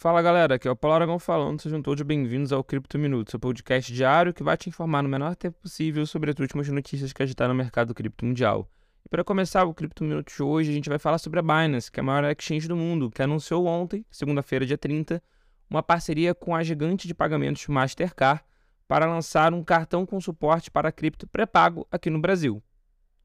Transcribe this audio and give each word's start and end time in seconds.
Fala 0.00 0.22
galera, 0.22 0.54
aqui 0.54 0.68
é 0.68 0.70
o 0.70 0.76
Paulo 0.76 0.94
Aragão 0.94 1.18
falando, 1.18 1.60
sejam 1.60 1.82
todos 1.82 2.00
bem-vindos 2.02 2.52
ao 2.52 2.62
Cripto 2.62 2.96
Minuto, 2.96 3.32
seu 3.32 3.40
podcast 3.40 3.92
diário 3.92 4.32
que 4.32 4.44
vai 4.44 4.56
te 4.56 4.68
informar 4.68 5.02
no 5.02 5.08
menor 5.08 5.34
tempo 5.34 5.60
possível 5.60 6.06
sobre 6.06 6.30
as 6.30 6.38
últimas 6.38 6.68
notícias 6.68 7.12
que 7.12 7.20
agitaram 7.20 7.52
no 7.52 7.58
mercado 7.58 7.92
cripto 7.92 8.24
mundial. 8.24 8.70
E 9.04 9.08
para 9.08 9.24
começar 9.24 9.64
o 9.64 9.74
Cripto 9.74 10.04
Minuto 10.04 10.32
de 10.32 10.40
hoje, 10.40 10.70
a 10.70 10.72
gente 10.72 10.88
vai 10.88 11.00
falar 11.00 11.18
sobre 11.18 11.40
a 11.40 11.42
Binance, 11.42 11.90
que 11.90 11.98
é 11.98 12.00
a 12.00 12.04
maior 12.04 12.30
exchange 12.30 12.68
do 12.68 12.76
mundo, 12.76 13.10
que 13.10 13.20
anunciou 13.20 13.66
ontem, 13.66 14.06
segunda-feira, 14.08 14.64
dia 14.64 14.78
30, 14.78 15.20
uma 15.68 15.82
parceria 15.82 16.32
com 16.32 16.54
a 16.54 16.62
gigante 16.62 17.08
de 17.08 17.12
pagamentos 17.12 17.66
Mastercard 17.66 18.44
para 18.86 19.04
lançar 19.04 19.52
um 19.52 19.64
cartão 19.64 20.06
com 20.06 20.20
suporte 20.20 20.70
para 20.70 20.92
cripto 20.92 21.26
pré-pago 21.26 21.84
aqui 21.90 22.08
no 22.08 22.20
Brasil. 22.20 22.62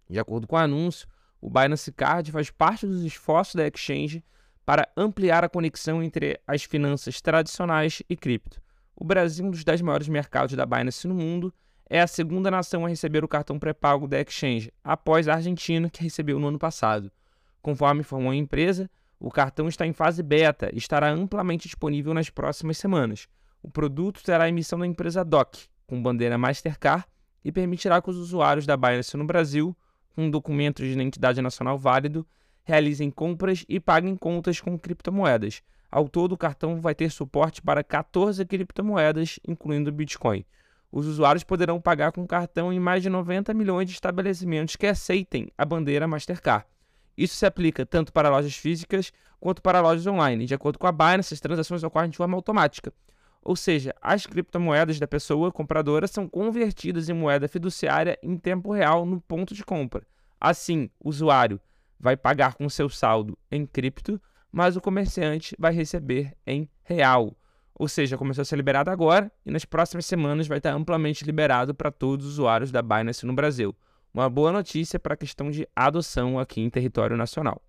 De 0.09 0.17
acordo 0.17 0.47
com 0.47 0.55
o 0.55 0.59
anúncio, 0.59 1.07
o 1.39 1.51
Binance 1.51 1.91
Card 1.91 2.31
faz 2.31 2.49
parte 2.49 2.87
dos 2.87 3.03
esforços 3.03 3.53
da 3.53 3.67
exchange 3.67 4.23
para 4.65 4.87
ampliar 4.95 5.43
a 5.43 5.49
conexão 5.49 6.01
entre 6.01 6.39
as 6.47 6.63
finanças 6.63 7.21
tradicionais 7.21 8.01
e 8.09 8.15
cripto. 8.15 8.61
O 8.95 9.03
Brasil, 9.03 9.45
um 9.45 9.51
dos 9.51 9.63
10 9.63 9.81
maiores 9.81 10.07
mercados 10.07 10.55
da 10.55 10.65
Binance 10.65 11.07
no 11.07 11.15
mundo, 11.15 11.53
é 11.89 11.99
a 11.99 12.07
segunda 12.07 12.49
nação 12.49 12.85
a 12.85 12.89
receber 12.89 13.23
o 13.23 13.27
cartão 13.27 13.59
pré-pago 13.59 14.07
da 14.07 14.19
Exchange, 14.21 14.71
após 14.83 15.27
a 15.27 15.35
Argentina, 15.35 15.89
que 15.89 16.03
recebeu 16.03 16.39
no 16.39 16.47
ano 16.47 16.59
passado. 16.59 17.11
Conforme 17.61 18.01
informou 18.01 18.31
a 18.31 18.35
empresa, 18.35 18.89
o 19.19 19.29
cartão 19.29 19.67
está 19.67 19.85
em 19.85 19.93
fase 19.93 20.23
beta 20.23 20.69
e 20.73 20.77
estará 20.77 21.09
amplamente 21.09 21.67
disponível 21.67 22.13
nas 22.13 22.29
próximas 22.29 22.77
semanas. 22.77 23.27
O 23.61 23.69
produto 23.69 24.23
terá 24.23 24.45
a 24.45 24.49
emissão 24.49 24.79
da 24.79 24.87
empresa 24.87 25.23
DOC, 25.23 25.67
com 25.87 26.01
bandeira 26.01 26.37
Mastercard, 26.37 27.05
e 27.43 27.51
permitirá 27.51 28.01
que 28.01 28.09
os 28.09 28.17
usuários 28.17 28.65
da 28.65 28.75
Binance 28.77 29.15
no 29.17 29.25
Brasil, 29.25 29.75
com 30.15 30.25
um 30.25 30.31
documento 30.31 30.83
de 30.83 30.91
identidade 30.91 31.41
nacional 31.41 31.77
válido, 31.77 32.25
realizem 32.63 33.11
compras 33.11 33.65
e 33.67 33.79
paguem 33.79 34.15
contas 34.15 34.59
com 34.59 34.77
criptomoedas. 34.77 35.61
Ao 35.91 36.09
todo, 36.09 36.31
o 36.31 36.37
cartão 36.37 36.81
vai 36.81 36.95
ter 36.95 37.11
suporte 37.11 37.61
para 37.61 37.83
14 37.83 38.43
criptomoedas, 38.45 39.39
incluindo 39.47 39.91
Bitcoin. 39.91 40.45
Os 40.91 41.07
usuários 41.07 41.43
poderão 41.43 41.81
pagar 41.81 42.11
com 42.11 42.25
cartão 42.25 42.71
em 42.71 42.79
mais 42.79 43.03
de 43.03 43.09
90 43.09 43.53
milhões 43.53 43.87
de 43.87 43.93
estabelecimentos 43.93 44.75
que 44.75 44.87
aceitem 44.87 45.49
a 45.57 45.65
bandeira 45.65 46.07
Mastercard. 46.07 46.65
Isso 47.17 47.35
se 47.35 47.45
aplica 47.45 47.85
tanto 47.85 48.11
para 48.11 48.29
lojas 48.29 48.55
físicas 48.55 49.11
quanto 49.39 49.61
para 49.61 49.81
lojas 49.81 50.07
online. 50.07 50.45
De 50.45 50.53
acordo 50.53 50.79
com 50.79 50.87
a 50.87 50.91
Binance, 50.91 51.33
as 51.33 51.39
transações 51.39 51.83
ocorrem 51.83 52.09
de 52.09 52.17
forma 52.17 52.35
automática. 52.35 52.91
Ou 53.43 53.55
seja, 53.55 53.93
as 54.01 54.25
criptomoedas 54.25 54.99
da 54.99 55.07
pessoa 55.07 55.51
compradora 55.51 56.07
são 56.07 56.27
convertidas 56.27 57.09
em 57.09 57.13
moeda 57.13 57.47
fiduciária 57.47 58.17
em 58.23 58.37
tempo 58.37 58.71
real 58.71 59.05
no 59.05 59.19
ponto 59.19 59.53
de 59.53 59.63
compra. 59.63 60.03
Assim, 60.39 60.89
o 60.99 61.09
usuário 61.09 61.59
vai 62.03 62.17
pagar 62.17 62.55
com 62.55 62.67
seu 62.67 62.89
saldo 62.89 63.37
em 63.49 63.65
cripto, 63.65 64.21
mas 64.51 64.75
o 64.75 64.81
comerciante 64.81 65.55
vai 65.57 65.73
receber 65.73 66.35
em 66.45 66.69
real. 66.83 67.33
Ou 67.73 67.87
seja, 67.87 68.17
começou 68.17 68.41
a 68.41 68.45
ser 68.45 68.57
liberado 68.57 68.91
agora 68.91 69.31
e 69.45 69.49
nas 69.49 69.63
próximas 69.63 70.05
semanas 70.05 70.45
vai 70.45 70.57
estar 70.57 70.73
amplamente 70.73 71.23
liberado 71.23 71.73
para 71.73 71.89
todos 71.89 72.25
os 72.25 72.33
usuários 72.33 72.73
da 72.73 72.81
Binance 72.81 73.25
no 73.25 73.31
Brasil. 73.31 73.73
Uma 74.13 74.29
boa 74.29 74.51
notícia 74.51 74.99
para 74.99 75.13
a 75.13 75.17
questão 75.17 75.49
de 75.49 75.65
adoção 75.73 76.37
aqui 76.37 76.59
em 76.59 76.69
território 76.69 77.15
nacional. 77.15 77.61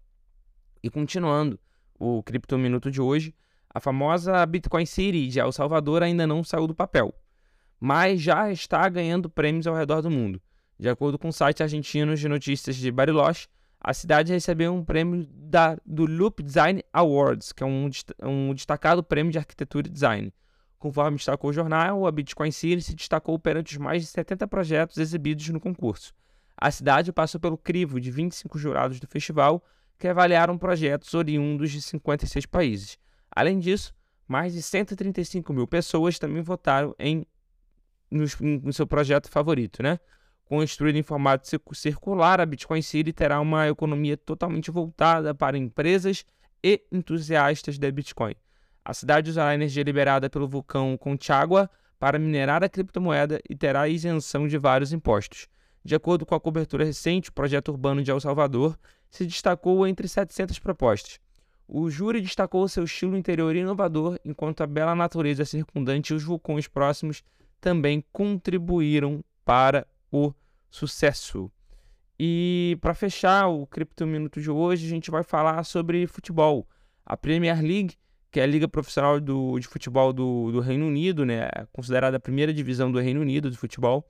E 0.82 0.90
continuando 0.90 1.56
o 1.96 2.20
Cripto 2.24 2.58
Minuto 2.58 2.90
de 2.90 3.00
hoje, 3.00 3.32
a 3.72 3.78
famosa 3.78 4.44
Bitcoin 4.44 4.84
City 4.84 5.28
de 5.28 5.38
El 5.38 5.52
Salvador 5.52 6.02
ainda 6.02 6.26
não 6.26 6.42
saiu 6.42 6.66
do 6.66 6.74
papel, 6.74 7.14
mas 7.78 8.20
já 8.20 8.50
está 8.50 8.88
ganhando 8.88 9.30
prêmios 9.30 9.68
ao 9.68 9.76
redor 9.76 10.02
do 10.02 10.10
mundo. 10.10 10.42
De 10.76 10.88
acordo 10.88 11.20
com 11.20 11.28
o 11.28 11.32
site 11.32 11.62
argentino 11.62 12.16
de 12.16 12.28
notícias 12.28 12.74
de 12.74 12.90
Bariloche, 12.90 13.46
a 13.86 13.92
cidade 13.92 14.32
recebeu 14.32 14.72
um 14.72 14.82
prêmio 14.82 15.28
da, 15.30 15.76
do 15.84 16.06
Loop 16.06 16.42
Design 16.42 16.82
Awards, 16.90 17.52
que 17.52 17.62
é 17.62 17.66
um, 17.66 17.90
um 18.22 18.54
destacado 18.54 19.04
prêmio 19.04 19.30
de 19.30 19.36
arquitetura 19.36 19.86
e 19.86 19.90
design. 19.90 20.32
Conforme 20.78 21.18
destacou 21.18 21.50
o 21.50 21.52
jornal, 21.52 22.06
a 22.06 22.10
Bitcoin 22.10 22.50
City 22.50 22.80
se 22.80 22.94
destacou 22.94 23.38
perante 23.38 23.72
os 23.72 23.78
mais 23.78 24.00
de 24.00 24.08
70 24.08 24.48
projetos 24.48 24.96
exibidos 24.96 25.46
no 25.50 25.60
concurso. 25.60 26.14
A 26.56 26.70
cidade 26.70 27.12
passou 27.12 27.38
pelo 27.38 27.58
crivo 27.58 28.00
de 28.00 28.10
25 28.10 28.58
jurados 28.58 28.98
do 28.98 29.06
festival, 29.06 29.62
que 29.98 30.08
avaliaram 30.08 30.56
projetos 30.56 31.12
oriundos 31.12 31.70
de 31.70 31.82
56 31.82 32.46
países. 32.46 32.98
Além 33.30 33.58
disso, 33.58 33.94
mais 34.26 34.54
de 34.54 34.62
135 34.62 35.52
mil 35.52 35.66
pessoas 35.66 36.18
também 36.18 36.42
votaram 36.42 36.94
em 36.98 37.26
no, 38.10 38.24
no 38.62 38.72
seu 38.72 38.86
projeto 38.86 39.28
favorito, 39.28 39.82
né? 39.82 40.00
Construída 40.44 40.98
em 40.98 41.02
formato 41.02 41.48
circular, 41.72 42.40
a 42.40 42.46
Bitcoin 42.46 42.82
City 42.82 43.12
terá 43.12 43.40
uma 43.40 43.66
economia 43.68 44.16
totalmente 44.16 44.70
voltada 44.70 45.34
para 45.34 45.56
empresas 45.56 46.24
e 46.62 46.82
entusiastas 46.92 47.78
da 47.78 47.90
Bitcoin. 47.90 48.34
A 48.84 48.92
cidade 48.92 49.30
usará 49.30 49.50
a 49.50 49.54
energia 49.54 49.82
liberada 49.82 50.28
pelo 50.28 50.46
vulcão 50.46 50.96
Conchagua 50.98 51.70
para 51.98 52.18
minerar 52.18 52.62
a 52.62 52.68
criptomoeda 52.68 53.40
e 53.48 53.56
terá 53.56 53.88
isenção 53.88 54.46
de 54.46 54.58
vários 54.58 54.92
impostos. 54.92 55.48
De 55.82 55.94
acordo 55.94 56.26
com 56.26 56.34
a 56.34 56.40
cobertura 56.40 56.84
recente, 56.84 57.30
o 57.30 57.32
projeto 57.32 57.68
urbano 57.68 58.02
de 58.02 58.10
El 58.10 58.20
Salvador 58.20 58.78
se 59.10 59.24
destacou 59.24 59.86
entre 59.86 60.06
700 60.06 60.58
propostas. 60.58 61.18
O 61.66 61.88
júri 61.88 62.20
destacou 62.20 62.68
seu 62.68 62.84
estilo 62.84 63.16
interior 63.16 63.56
inovador, 63.56 64.18
enquanto 64.24 64.62
a 64.62 64.66
bela 64.66 64.94
natureza 64.94 65.46
circundante 65.46 66.12
e 66.12 66.16
os 66.16 66.22
vulcões 66.22 66.68
próximos 66.68 67.22
também 67.58 68.04
contribuíram 68.12 69.24
para 69.44 69.86
o 70.14 70.32
sucesso. 70.70 71.50
E 72.18 72.78
para 72.80 72.94
fechar 72.94 73.48
o 73.48 73.66
Cripto 73.66 74.06
Minuto 74.06 74.40
de 74.40 74.48
hoje, 74.48 74.86
a 74.86 74.88
gente 74.88 75.10
vai 75.10 75.24
falar 75.24 75.64
sobre 75.64 76.06
futebol. 76.06 76.68
A 77.04 77.16
Premier 77.16 77.60
League, 77.60 77.96
que 78.30 78.38
é 78.38 78.44
a 78.44 78.46
liga 78.46 78.68
profissional 78.68 79.20
do, 79.20 79.58
de 79.58 79.66
futebol 79.66 80.12
do, 80.12 80.52
do 80.52 80.60
Reino 80.60 80.86
Unido, 80.86 81.24
né, 81.24 81.48
considerada 81.72 82.16
a 82.16 82.20
primeira 82.20 82.52
divisão 82.52 82.90
do 82.90 83.00
Reino 83.00 83.20
Unido 83.20 83.50
de 83.50 83.56
futebol, 83.56 84.08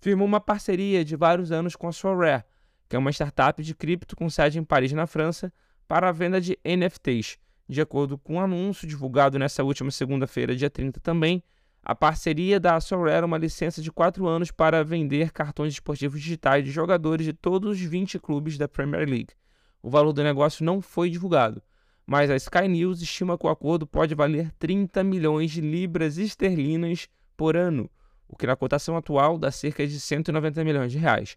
firmou 0.00 0.26
uma 0.26 0.40
parceria 0.40 1.04
de 1.04 1.14
vários 1.14 1.52
anos 1.52 1.76
com 1.76 1.86
a 1.86 1.92
Sorare, 1.92 2.44
que 2.88 2.96
é 2.96 2.98
uma 2.98 3.10
startup 3.10 3.62
de 3.62 3.74
cripto 3.74 4.16
com 4.16 4.28
sede 4.28 4.58
em 4.58 4.64
Paris, 4.64 4.92
na 4.92 5.06
França, 5.06 5.52
para 5.86 6.08
a 6.08 6.12
venda 6.12 6.40
de 6.40 6.58
NFTs. 6.64 7.38
De 7.68 7.80
acordo 7.80 8.18
com 8.18 8.34
um 8.34 8.40
anúncio 8.40 8.86
divulgado 8.86 9.38
nessa 9.38 9.62
última 9.62 9.90
segunda-feira, 9.90 10.54
dia 10.54 10.68
30 10.68 11.00
também, 11.00 11.42
a 11.84 11.94
parceria 11.94 12.58
da 12.58 12.80
Sorare 12.80 13.26
uma 13.26 13.36
licença 13.36 13.82
de 13.82 13.92
4 13.92 14.26
anos 14.26 14.50
para 14.50 14.82
vender 14.82 15.30
cartões 15.30 15.74
esportivos 15.74 16.18
digitais 16.20 16.64
de 16.64 16.70
jogadores 16.70 17.26
de 17.26 17.34
todos 17.34 17.72
os 17.72 17.80
20 17.80 18.18
clubes 18.18 18.56
da 18.56 18.66
Premier 18.66 19.06
League. 19.06 19.34
O 19.82 19.90
valor 19.90 20.14
do 20.14 20.24
negócio 20.24 20.64
não 20.64 20.80
foi 20.80 21.10
divulgado, 21.10 21.62
mas 22.06 22.30
a 22.30 22.36
Sky 22.36 22.68
News 22.68 23.02
estima 23.02 23.36
que 23.36 23.46
o 23.46 23.50
acordo 23.50 23.86
pode 23.86 24.14
valer 24.14 24.50
30 24.58 25.04
milhões 25.04 25.50
de 25.50 25.60
libras 25.60 26.16
esterlinas 26.16 27.06
por 27.36 27.54
ano, 27.54 27.90
o 28.26 28.34
que 28.34 28.46
na 28.46 28.56
cotação 28.56 28.96
atual 28.96 29.36
dá 29.36 29.50
cerca 29.50 29.86
de 29.86 30.00
190 30.00 30.64
milhões 30.64 30.90
de 30.90 30.96
reais. 30.96 31.36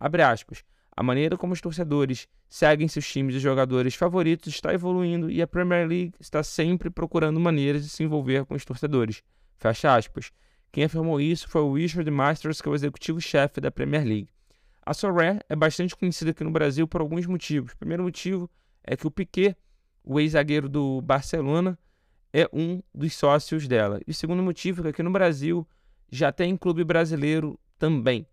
Abre 0.00 0.22
aspas. 0.22 0.64
A 0.94 1.02
maneira 1.02 1.38
como 1.38 1.54
os 1.54 1.60
torcedores 1.60 2.28
seguem 2.48 2.86
seus 2.86 3.10
times 3.10 3.34
e 3.34 3.38
jogadores 3.38 3.94
favoritos 3.94 4.52
está 4.52 4.74
evoluindo 4.74 5.30
e 5.30 5.40
a 5.40 5.46
Premier 5.46 5.88
League 5.88 6.12
está 6.20 6.42
sempre 6.42 6.90
procurando 6.90 7.40
maneiras 7.40 7.82
de 7.82 7.88
se 7.88 8.02
envolver 8.02 8.44
com 8.44 8.54
os 8.54 8.64
torcedores. 8.64 9.22
Fecha 9.56 9.94
aspas. 9.94 10.30
Quem 10.70 10.84
afirmou 10.84 11.20
isso 11.20 11.48
foi 11.48 11.62
o 11.62 11.72
Richard 11.72 12.10
Masters, 12.10 12.60
que 12.60 12.68
é 12.68 12.72
o 12.72 12.74
executivo-chefe 12.74 13.60
da 13.60 13.70
Premier 13.70 14.04
League. 14.04 14.28
A 14.84 14.92
Sorare 14.92 15.40
é 15.48 15.56
bastante 15.56 15.96
conhecida 15.96 16.32
aqui 16.32 16.44
no 16.44 16.50
Brasil 16.50 16.86
por 16.88 17.00
alguns 17.00 17.24
motivos. 17.26 17.72
O 17.72 17.78
primeiro 17.78 18.02
motivo 18.02 18.50
é 18.82 18.96
que 18.96 19.06
o 19.06 19.10
Piquet, 19.10 19.56
o 20.02 20.18
ex-zagueiro 20.18 20.68
do 20.68 21.00
Barcelona, 21.00 21.78
é 22.32 22.48
um 22.52 22.82
dos 22.94 23.14
sócios 23.14 23.68
dela. 23.68 24.00
E 24.06 24.10
o 24.10 24.14
segundo 24.14 24.42
motivo 24.42 24.80
é 24.80 24.82
que 24.84 24.88
aqui 24.88 25.02
no 25.02 25.10
Brasil 25.10 25.66
já 26.10 26.32
tem 26.32 26.56
clube 26.56 26.84
brasileiro 26.84 27.58
também. 27.78 28.26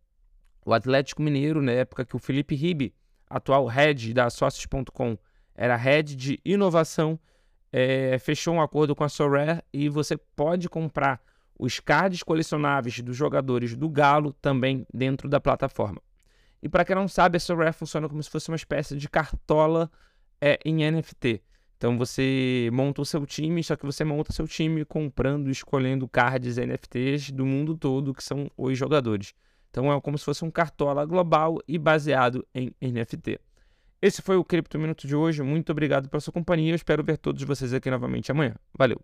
O 0.69 0.73
Atlético 0.75 1.23
Mineiro, 1.23 1.63
na 1.63 1.71
época 1.71 2.05
que 2.05 2.15
o 2.15 2.19
Felipe 2.19 2.53
Ribe, 2.53 2.93
atual 3.27 3.65
head 3.65 4.13
da 4.13 4.29
Sócios.com, 4.29 5.17
era 5.55 5.75
head 5.75 6.15
de 6.15 6.39
inovação 6.45 7.19
é, 7.73 8.19
fechou 8.19 8.53
um 8.53 8.61
acordo 8.61 8.95
com 8.95 9.03
a 9.03 9.09
Sorare 9.09 9.63
e 9.73 9.89
você 9.89 10.15
pode 10.15 10.69
comprar 10.69 11.19
os 11.57 11.79
cards 11.79 12.21
colecionáveis 12.21 12.99
dos 12.99 13.17
jogadores 13.17 13.75
do 13.75 13.89
Galo 13.89 14.31
também 14.33 14.85
dentro 14.93 15.27
da 15.27 15.39
plataforma. 15.39 15.99
E 16.61 16.69
para 16.69 16.85
quem 16.85 16.95
não 16.95 17.07
sabe, 17.07 17.37
a 17.37 17.39
Sorare 17.39 17.73
funciona 17.73 18.07
como 18.07 18.21
se 18.21 18.29
fosse 18.29 18.49
uma 18.49 18.55
espécie 18.55 18.95
de 18.95 19.09
cartola 19.09 19.89
é, 20.39 20.59
em 20.63 20.87
NFT. 20.91 21.41
Então 21.77 21.97
você 21.97 22.69
monta 22.71 23.01
o 23.01 23.05
seu 23.05 23.25
time, 23.25 23.63
só 23.63 23.75
que 23.75 23.87
você 23.87 24.03
monta 24.03 24.31
seu 24.31 24.47
time 24.47 24.85
comprando 24.85 25.49
escolhendo 25.49 26.07
cards 26.07 26.57
NFTs 26.57 27.31
do 27.31 27.43
mundo 27.43 27.75
todo 27.75 28.13
que 28.13 28.23
são 28.23 28.51
os 28.55 28.77
jogadores. 28.77 29.33
Então 29.69 29.91
é 29.91 30.01
como 30.01 30.17
se 30.17 30.25
fosse 30.25 30.43
um 30.43 30.51
cartola 30.51 31.05
global 31.05 31.59
e 31.67 31.77
baseado 31.77 32.45
em 32.53 32.73
NFT. 32.81 33.39
Esse 34.01 34.21
foi 34.21 34.37
o 34.37 34.43
Cripto 34.43 34.79
Minuto 34.79 35.05
de 35.07 35.15
hoje. 35.15 35.43
Muito 35.43 35.71
obrigado 35.71 36.09
pela 36.09 36.21
sua 36.21 36.33
companhia. 36.33 36.71
Eu 36.71 36.75
espero 36.75 37.03
ver 37.03 37.17
todos 37.17 37.43
vocês 37.43 37.73
aqui 37.73 37.89
novamente 37.89 38.31
amanhã. 38.31 38.55
Valeu! 38.77 38.99